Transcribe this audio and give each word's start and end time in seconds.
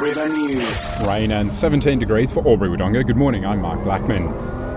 River 0.00 0.28
News. 0.28 0.88
Rain 1.06 1.30
and 1.30 1.54
17 1.54 1.98
degrees 1.98 2.32
for 2.32 2.46
Albury 2.48 2.70
Wodonga. 2.70 3.06
Good 3.06 3.18
morning, 3.18 3.44
I'm 3.44 3.60
Mark 3.60 3.84
Blackman. 3.84 4.28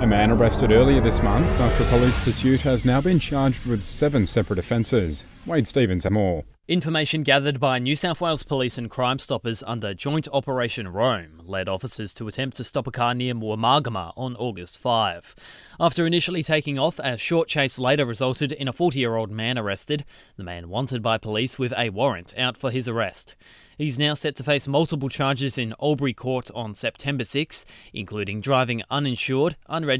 A 0.04 0.06
man 0.06 0.32
arrested 0.32 0.74
earlier 0.74 1.00
this 1.00 1.24
month 1.24 1.48
after 1.62 1.86
police 1.86 2.22
pursuit 2.26 2.60
has 2.60 2.84
now 2.84 3.00
been 3.00 3.20
charged 3.20 3.66
with 3.66 3.86
seven 3.86 4.28
separate 4.28 4.60
offences. 4.60 5.24
Wade 5.46 5.66
Stevens 5.66 6.06
more. 6.12 6.44
Information 6.68 7.24
gathered 7.24 7.60
by 7.60 7.80
New 7.80 7.96
South 7.96 8.20
Wales 8.20 8.44
Police 8.44 8.78
and 8.78 8.90
Crime 8.90 9.18
Stoppers 9.18 9.64
under 9.64 9.94
Joint 9.94 10.28
Operation 10.34 10.90
Rome 10.90 11.42
led 11.46 11.70
officers 11.70 12.14
to 12.16 12.28
attempt 12.28 12.58
to 12.58 12.64
stop 12.66 12.86
a 12.86 12.92
car 12.92 13.14
near 13.14 13.34
Woomargama 13.34 14.12
on 14.18 14.36
August 14.36 14.80
5. 14.80 15.36
After 15.80 16.06
initially 16.06 16.44
taking 16.44 16.78
off, 16.78 17.00
a 17.00 17.18
short 17.18 17.48
chase 17.48 17.80
later 17.80 18.06
resulted 18.06 18.52
in 18.52 18.68
a 18.68 18.74
40 18.74 19.00
year 19.00 19.16
old 19.16 19.32
man 19.32 19.58
arrested, 19.58 20.04
the 20.36 20.44
man 20.44 20.70
wanted 20.70 21.02
by 21.02 21.18
police 21.18 21.60
with 21.60 21.74
a 21.78 21.90
warrant 21.92 22.34
out 22.38 22.58
for 22.58 22.72
his 22.72 22.88
arrest. 22.88 23.36
He's 23.78 24.00
now 24.00 24.14
set 24.14 24.36
to 24.38 24.44
face 24.44 24.68
multiple 24.68 25.10
charges 25.10 25.58
in 25.58 25.74
Albury 25.82 26.14
Court 26.14 26.50
on 26.56 26.76
September 26.76 27.26
6, 27.26 27.66
including 27.92 28.40
driving 28.40 28.84
uninsured, 28.90 29.58
unregistered, 29.68 29.93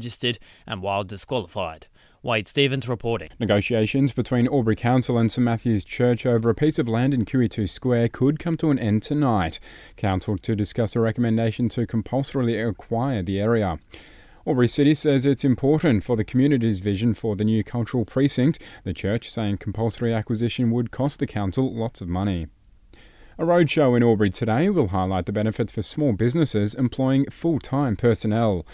and 0.66 0.82
while 0.82 1.04
disqualified. 1.04 1.86
Wade 2.22 2.48
Stevens 2.48 2.88
reporting. 2.88 3.28
Negotiations 3.38 4.12
between 4.12 4.48
Albury 4.48 4.76
Council 4.76 5.18
and 5.18 5.30
St 5.30 5.44
Matthew's 5.44 5.84
Church 5.84 6.24
over 6.24 6.48
a 6.48 6.54
piece 6.54 6.78
of 6.78 6.88
land 6.88 7.12
in 7.12 7.26
QE2 7.26 7.68
Square 7.68 8.08
could 8.08 8.38
come 8.38 8.56
to 8.56 8.70
an 8.70 8.78
end 8.78 9.02
tonight. 9.02 9.60
Council 9.96 10.38
to 10.38 10.56
discuss 10.56 10.96
a 10.96 11.00
recommendation 11.00 11.68
to 11.68 11.86
compulsorily 11.86 12.58
acquire 12.58 13.22
the 13.22 13.38
area. 13.38 13.78
Albury 14.46 14.68
City 14.68 14.94
says 14.94 15.26
it's 15.26 15.44
important 15.44 16.02
for 16.02 16.16
the 16.16 16.24
community's 16.24 16.80
vision 16.80 17.12
for 17.12 17.36
the 17.36 17.44
new 17.44 17.62
cultural 17.62 18.06
precinct. 18.06 18.58
The 18.84 18.94
church 18.94 19.30
saying 19.30 19.58
compulsory 19.58 20.14
acquisition 20.14 20.70
would 20.70 20.90
cost 20.90 21.18
the 21.18 21.26
council 21.26 21.74
lots 21.74 22.00
of 22.00 22.08
money. 22.08 22.46
A 23.36 23.44
roadshow 23.44 23.96
in 23.96 24.02
Albury 24.02 24.30
today 24.30 24.70
will 24.70 24.88
highlight 24.88 25.26
the 25.26 25.32
benefits 25.32 25.72
for 25.72 25.82
small 25.82 26.12
businesses 26.12 26.74
employing 26.74 27.28
full 27.30 27.58
time 27.58 27.96
personnel. 27.96 28.64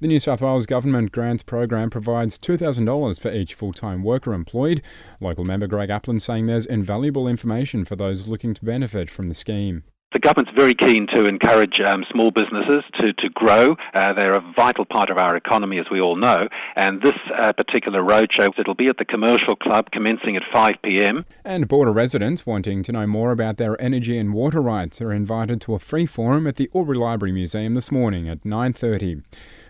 The 0.00 0.06
New 0.06 0.20
South 0.20 0.40
Wales 0.40 0.66
Government 0.66 1.10
Grants 1.10 1.42
Program 1.42 1.90
provides 1.90 2.38
$2,000 2.38 3.18
for 3.18 3.32
each 3.32 3.54
full 3.54 3.72
time 3.72 4.04
worker 4.04 4.32
employed. 4.32 4.80
Local 5.20 5.44
member 5.44 5.66
Greg 5.66 5.88
Aplin 5.88 6.22
saying 6.22 6.46
there's 6.46 6.66
invaluable 6.66 7.26
information 7.26 7.84
for 7.84 7.96
those 7.96 8.28
looking 8.28 8.54
to 8.54 8.64
benefit 8.64 9.10
from 9.10 9.26
the 9.26 9.34
scheme. 9.34 9.82
The 10.12 10.20
government's 10.20 10.52
very 10.56 10.74
keen 10.74 11.08
to 11.14 11.26
encourage 11.26 11.80
um, 11.84 12.04
small 12.12 12.30
businesses 12.30 12.84
to, 13.00 13.12
to 13.12 13.28
grow. 13.34 13.74
Uh, 13.92 14.12
they're 14.12 14.34
a 14.34 14.52
vital 14.56 14.84
part 14.84 15.10
of 15.10 15.18
our 15.18 15.36
economy, 15.36 15.80
as 15.80 15.86
we 15.90 16.00
all 16.00 16.14
know. 16.14 16.46
And 16.76 17.02
this 17.02 17.18
uh, 17.36 17.52
particular 17.52 18.00
roadshow, 18.00 18.56
it'll 18.56 18.76
be 18.76 18.86
at 18.86 18.98
the 18.98 19.04
Commercial 19.04 19.56
Club 19.56 19.90
commencing 19.90 20.36
at 20.36 20.44
5 20.52 20.74
p.m. 20.84 21.26
And 21.44 21.66
border 21.66 21.92
residents 21.92 22.46
wanting 22.46 22.84
to 22.84 22.92
know 22.92 23.06
more 23.06 23.32
about 23.32 23.56
their 23.56 23.80
energy 23.82 24.16
and 24.16 24.32
water 24.32 24.62
rights 24.62 25.02
are 25.02 25.12
invited 25.12 25.60
to 25.62 25.74
a 25.74 25.80
free 25.80 26.06
forum 26.06 26.46
at 26.46 26.54
the 26.54 26.70
Albury 26.72 26.98
Library 26.98 27.32
Museum 27.32 27.74
this 27.74 27.90
morning 27.90 28.28
at 28.28 28.44
9.30. 28.44 29.24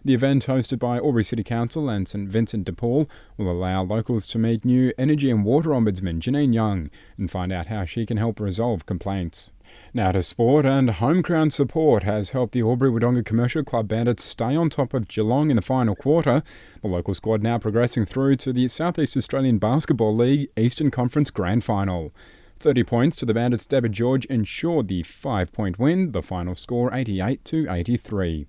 The 0.08 0.14
event, 0.14 0.46
hosted 0.46 0.78
by 0.78 0.96
Albury 0.96 1.22
City 1.22 1.44
Council 1.44 1.90
and 1.90 2.08
St 2.08 2.30
Vincent 2.30 2.64
de 2.64 2.72
Paul, 2.72 3.10
will 3.36 3.50
allow 3.50 3.82
locals 3.82 4.26
to 4.28 4.38
meet 4.38 4.64
new 4.64 4.90
Energy 4.96 5.30
and 5.30 5.44
Water 5.44 5.68
Ombudsman 5.68 6.20
Janine 6.20 6.54
Young 6.54 6.88
and 7.18 7.30
find 7.30 7.52
out 7.52 7.66
how 7.66 7.84
she 7.84 8.06
can 8.06 8.16
help 8.16 8.40
resolve 8.40 8.86
complaints. 8.86 9.52
Now 9.92 10.12
to 10.12 10.22
sport, 10.22 10.64
and 10.64 10.88
home 10.92 11.20
ground 11.20 11.52
support 11.52 12.04
has 12.04 12.30
helped 12.30 12.54
the 12.54 12.62
Albury 12.62 12.90
Wodonga 12.90 13.22
Commercial 13.22 13.62
Club 13.62 13.88
Bandits 13.88 14.24
stay 14.24 14.56
on 14.56 14.70
top 14.70 14.94
of 14.94 15.08
Geelong 15.08 15.50
in 15.50 15.56
the 15.56 15.60
final 15.60 15.94
quarter. 15.94 16.42
The 16.80 16.88
local 16.88 17.12
squad 17.12 17.42
now 17.42 17.58
progressing 17.58 18.06
through 18.06 18.36
to 18.36 18.54
the 18.54 18.68
Southeast 18.68 19.14
Australian 19.14 19.58
Basketball 19.58 20.16
League 20.16 20.48
Eastern 20.56 20.90
Conference 20.90 21.30
Grand 21.30 21.64
Final. 21.64 22.14
30 22.60 22.82
points 22.82 23.16
to 23.18 23.26
the 23.26 23.34
Bandits' 23.34 23.66
David 23.66 23.92
George 23.92 24.24
ensured 24.24 24.88
the 24.88 25.02
five 25.02 25.52
point 25.52 25.78
win, 25.78 26.12
the 26.12 26.22
final 26.22 26.54
score 26.54 26.94
88 26.94 27.44
to 27.44 27.70
83 27.70 28.46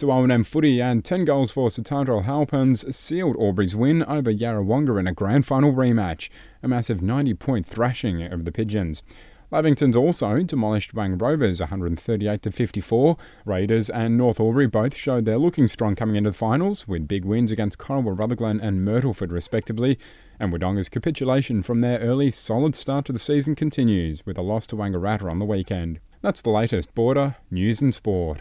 to 0.00 0.10
O&M 0.10 0.44
footy 0.44 0.80
and 0.80 1.04
10 1.04 1.26
goals 1.26 1.50
for 1.50 1.70
St 1.70 1.86
Halpins 1.86 2.94
sealed 2.94 3.36
Albury's 3.38 3.76
win 3.76 4.02
over 4.04 4.32
Yarrawonga 4.32 4.98
in 4.98 5.06
a 5.06 5.12
grand 5.12 5.44
final 5.44 5.72
rematch, 5.72 6.30
a 6.62 6.68
massive 6.68 7.00
90-point 7.00 7.66
thrashing 7.66 8.22
of 8.22 8.46
the 8.46 8.52
Pigeons. 8.52 9.02
Lavington's 9.50 9.96
also 9.96 10.42
demolished 10.42 10.94
Wang 10.94 11.18
Rovers 11.18 11.60
138 11.60 12.40
to 12.42 12.50
54. 12.50 13.18
Raiders 13.44 13.90
and 13.90 14.16
North 14.16 14.40
Albury 14.40 14.66
both 14.66 14.94
showed 14.96 15.26
they're 15.26 15.36
looking 15.36 15.68
strong 15.68 15.94
coming 15.94 16.16
into 16.16 16.30
the 16.30 16.36
finals, 16.36 16.88
with 16.88 17.06
big 17.06 17.26
wins 17.26 17.50
against 17.50 17.76
Corowa 17.76 18.18
Rutherglen 18.18 18.58
and 18.58 18.86
Myrtleford 18.86 19.32
respectively. 19.32 19.98
And 20.38 20.50
Wodonga's 20.50 20.88
capitulation 20.88 21.62
from 21.62 21.82
their 21.82 21.98
early 21.98 22.30
solid 22.30 22.74
start 22.74 23.04
to 23.06 23.12
the 23.12 23.18
season 23.18 23.54
continues, 23.54 24.24
with 24.24 24.38
a 24.38 24.42
loss 24.42 24.66
to 24.68 24.76
Wangaratta 24.76 25.30
on 25.30 25.40
the 25.40 25.44
weekend. 25.44 26.00
That's 26.22 26.40
the 26.40 26.50
latest 26.50 26.94
border 26.94 27.36
news 27.50 27.82
and 27.82 27.94
sport. 27.94 28.38